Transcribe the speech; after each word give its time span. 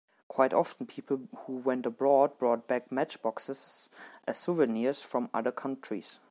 Quite 0.27 0.51
often 0.51 0.87
people 0.87 1.27
who 1.45 1.57
went 1.57 1.85
abroad 1.85 2.39
brought 2.39 2.65
back 2.65 2.89
matchboxes 2.91 3.89
as 4.27 4.35
souvenirs 4.35 5.03
from 5.03 5.29
other 5.31 5.51
countries. 5.51 6.17